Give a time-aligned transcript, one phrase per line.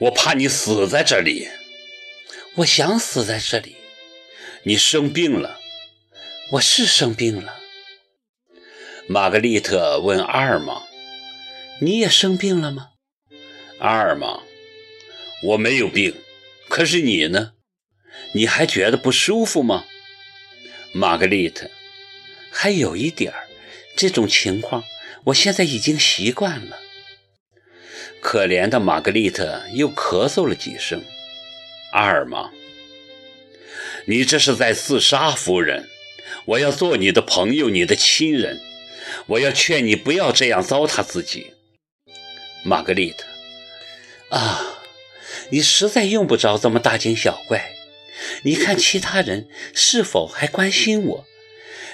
[0.00, 1.48] 我怕你死在这里。
[2.56, 3.76] 我想死在这里。
[4.62, 5.60] 你生病了。
[6.52, 7.58] 我是生病了。
[9.06, 10.82] 玛格丽特问阿尔玛
[11.80, 12.90] ：“你也生病了吗？”
[13.78, 14.42] 阿尔玛
[15.44, 16.14] ：“我没有病，
[16.68, 17.52] 可是你呢？
[18.32, 19.84] 你还觉得不舒服吗？”
[20.92, 21.70] 玛格丽特
[22.50, 23.48] ：“还有一点儿，
[23.96, 24.84] 这种情况
[25.24, 26.78] 我现在已经习惯了。”
[28.20, 31.02] 可怜的玛格丽特又咳嗽了几声。
[31.92, 32.50] 阿尔玛，
[34.04, 35.88] 你这是在自杀，夫人！
[36.44, 38.60] 我要做你的朋友，你的亲人。
[39.26, 41.54] 我要劝你不要这样糟蹋自己。
[42.62, 43.26] 玛格丽特，
[44.36, 44.80] 啊，
[45.50, 47.72] 你实在用不着这么大惊小怪。
[48.42, 51.26] 你看其他人是否还关心我？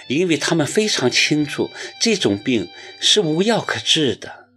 [0.09, 2.69] 因为他们非常清楚这种病
[3.01, 4.49] 是无药可治的。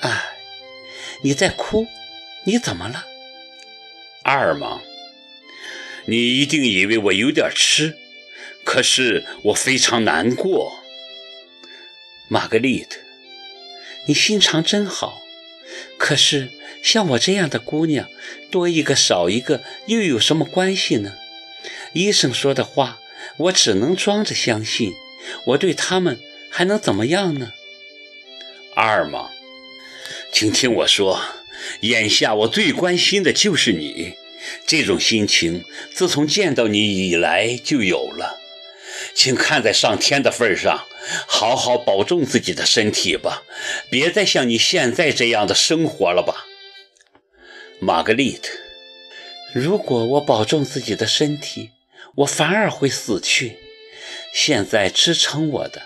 [0.00, 0.37] 唉。
[1.22, 1.86] 你在哭？
[2.44, 3.04] 你怎么了，
[4.22, 4.80] 阿尔玛？
[6.06, 7.98] 你一定以为我有点吃，
[8.64, 10.80] 可是我非常难过。
[12.28, 13.00] 玛格丽特，
[14.06, 15.20] 你心肠真好。
[15.98, 16.50] 可是
[16.82, 18.08] 像我这样的姑娘，
[18.50, 21.16] 多一个少一个又有什么关系呢？
[21.92, 23.00] 医生说的话，
[23.36, 24.92] 我只能装着相信。
[25.46, 27.52] 我对他们还能怎么样呢？
[28.76, 29.30] 阿尔玛。
[30.32, 31.20] 请听我说，
[31.80, 34.14] 眼下我最关心的就是你。
[34.66, 38.38] 这种心情自从见到你以来就有了。
[39.14, 40.86] 请看在上天的份上，
[41.26, 43.42] 好好保重自己的身体吧，
[43.90, 46.46] 别再像你现在这样的生活了吧，
[47.80, 48.50] 玛格丽特。
[49.52, 51.70] 如果我保重自己的身体，
[52.16, 53.58] 我反而会死去。
[54.32, 55.82] 现在支撑我的，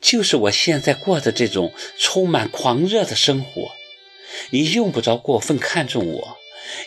[0.00, 3.72] 就是我现在过的这种充满狂热的生活。
[4.48, 6.38] 你用不着过分看重我，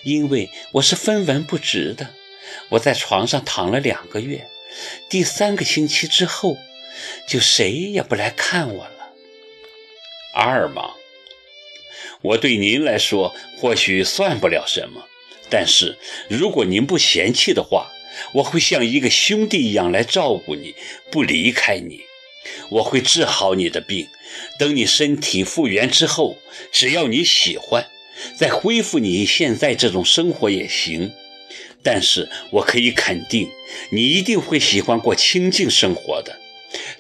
[0.04, 2.10] 因为我是分文不值的。
[2.70, 4.48] 我在床上躺了两个月，
[5.10, 6.58] 第三个星期之后，
[7.28, 9.14] 就谁也不来看我了。
[10.34, 10.94] 阿尔玛，
[12.22, 15.08] 我对您来说或许算不了什么，
[15.50, 15.98] 但是
[16.30, 17.92] 如果您不嫌弃的话，
[18.34, 20.76] 我会像一个兄弟一样来照顾你，
[21.12, 22.02] 不离开你。
[22.70, 24.08] 我会治好你的病。
[24.60, 26.38] 等你身体复原之后，
[26.72, 27.88] 只要你喜欢，
[28.38, 31.12] 再恢复你现在这种生活也行。
[31.82, 33.50] 但是我可以肯定，
[33.92, 36.40] 你一定会喜欢过清静生活的，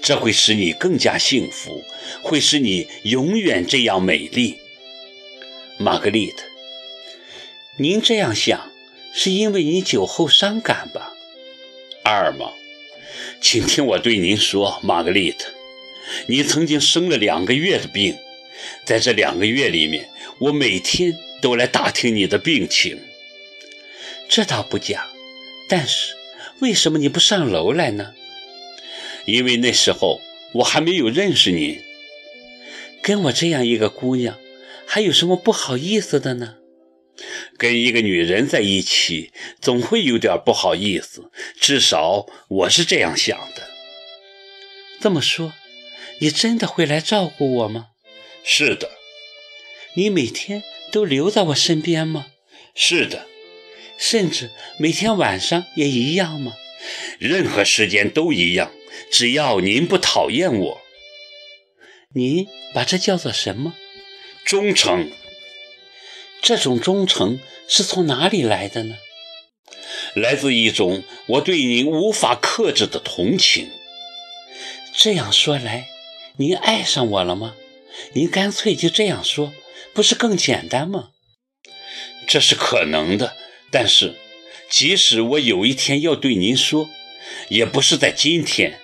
[0.01, 1.83] 这会使你更加幸福，
[2.21, 4.57] 会使你永远这样美丽。
[5.77, 6.43] 玛格丽特，
[7.77, 8.71] 您这样想，
[9.13, 11.13] 是因为你酒后伤感吧？
[12.03, 12.51] 阿尔玛，
[13.41, 15.47] 请听我对您说，玛格丽特。
[16.27, 18.17] 你曾经生了两个月的病，
[18.85, 20.09] 在这两个月里面，
[20.39, 22.99] 我每天都来打听你的病情。
[24.29, 25.07] 这倒不假，
[25.67, 26.15] 但是
[26.59, 28.13] 为什么你不上楼来呢？
[29.25, 30.21] 因为那时候
[30.55, 31.81] 我还没有认识你。
[33.01, 34.39] 跟我这样一个姑娘，
[34.85, 36.55] 还有什么不好意思的呢？
[37.57, 39.31] 跟一个女人在一起，
[39.61, 43.69] 总会有点不好意思，至少我是这样想的。
[44.99, 45.53] 这么说。
[46.19, 47.87] 你真的会来照顾我吗？
[48.43, 48.91] 是的。
[49.95, 52.27] 你每天都留在我身边吗？
[52.75, 53.27] 是的。
[53.97, 56.53] 甚至每天晚上也一样吗？
[57.19, 58.73] 任何时间都一样，
[59.11, 60.81] 只要您不讨厌我。
[62.15, 63.75] 您把这叫做什么？
[64.43, 65.11] 忠诚。
[66.41, 68.97] 这种忠诚是从哪里来的呢？
[70.15, 73.69] 来自一种我对您无法克制的同情。
[74.93, 75.87] 这样说来。
[76.37, 77.55] 您爱上我了吗？
[78.13, 79.53] 您干脆就这样说，
[79.93, 81.09] 不是更简单吗？
[82.27, 83.37] 这是可能的，
[83.69, 84.15] 但是
[84.67, 86.89] 即使我有一天要对您说，
[87.49, 88.79] 也不是在今天。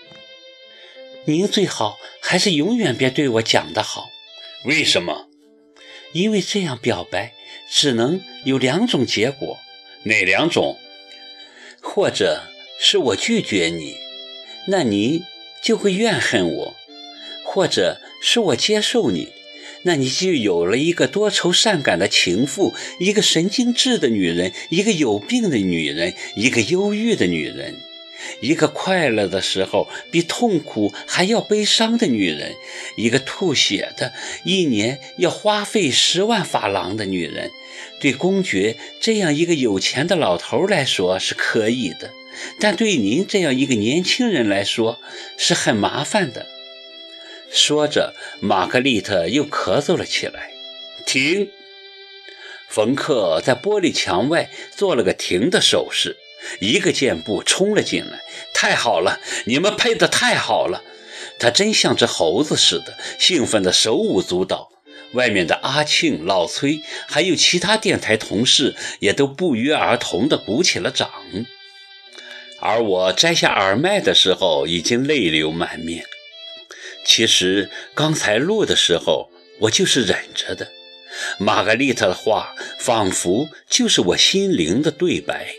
[1.26, 4.12] 您最好还是永远别对我讲的好。
[4.66, 5.28] 为什么？
[6.14, 7.34] 因为这样表白
[7.68, 9.58] 只能有两种结果。
[10.04, 10.78] 哪两种？
[11.82, 12.44] 或者
[12.80, 13.98] 是我拒绝你，
[14.68, 15.24] 那您
[15.64, 16.76] 就会怨恨我。
[17.52, 19.30] 或者是我接受你，
[19.82, 27.80] 那你就有了一个多愁善感的情妇，一个神经质的女人，一个有病的女人，一个忧郁的女人，
[28.40, 32.54] 一个快乐的时候比痛苦还要悲伤的女人，
[32.96, 34.14] 一个吐血的，
[34.44, 37.50] 一年要花费十万法郎的女人。
[38.00, 42.12] 对公爵这样一个有钱的老头来说是可以的，
[42.60, 45.00] 但对您这样一个年轻人来说
[45.36, 46.46] 是很麻烦的。
[47.52, 50.52] 说着，玛格丽特又咳嗽了起来。
[51.06, 51.50] 停！
[52.68, 56.18] 冯克在玻璃墙外做了个停的手势，
[56.60, 58.22] 一个箭步冲了进来。
[58.54, 60.84] 太好了，你们配的太好了！
[61.40, 64.70] 他真像只猴子似的，兴奋的手舞足蹈。
[65.14, 71.10] 外面的阿庆、老崔，还有其他电台同事，也都不约而同地鼓起了掌。
[72.60, 76.06] 而我摘下耳麦的时候，已经泪流满面。
[77.06, 79.32] 其实刚才录的时候，
[79.62, 80.72] 我就是忍着的。
[81.40, 85.56] 玛格丽特的话，仿佛就是我心灵的对白。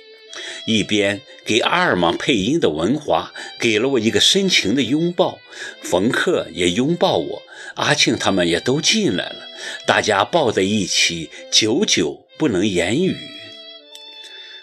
[0.67, 5.41] 一边给阿尔玛配音的文华给了我一个深情的拥抱，
[5.83, 7.43] 冯克也拥抱我，
[7.75, 9.49] 阿庆他们也都进来了，
[9.87, 13.17] 大家抱在一起，久久不能言语。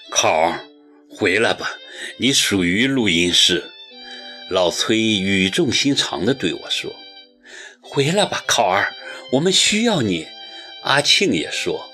[0.09, 0.65] 考儿，
[1.09, 1.77] 回来吧，
[2.18, 3.71] 你属于录音室。
[4.49, 6.95] 老崔语重心长地对我说
[7.81, 8.94] ：“回来吧，考儿，
[9.33, 10.27] 我们需要你。”
[10.83, 11.91] 阿庆也说。